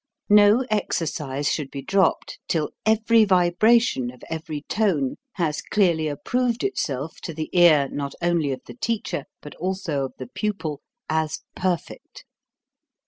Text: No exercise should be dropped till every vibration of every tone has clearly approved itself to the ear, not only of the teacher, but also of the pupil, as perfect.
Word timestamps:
No 0.31 0.65
exercise 0.71 1.47
should 1.47 1.69
be 1.69 1.83
dropped 1.83 2.39
till 2.47 2.71
every 2.87 3.23
vibration 3.23 4.09
of 4.09 4.23
every 4.31 4.61
tone 4.63 5.17
has 5.33 5.61
clearly 5.61 6.07
approved 6.07 6.63
itself 6.63 7.21
to 7.21 7.35
the 7.35 7.51
ear, 7.53 7.87
not 7.87 8.15
only 8.19 8.51
of 8.51 8.61
the 8.65 8.73
teacher, 8.73 9.25
but 9.43 9.53
also 9.57 10.05
of 10.05 10.13
the 10.17 10.25
pupil, 10.25 10.81
as 11.07 11.41
perfect. 11.55 12.25